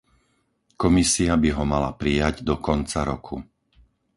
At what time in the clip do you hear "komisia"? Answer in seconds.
0.81-1.33